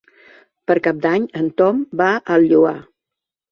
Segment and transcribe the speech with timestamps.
[0.71, 2.09] Per Cap d'Any en Tom va
[2.39, 2.75] al Lloar.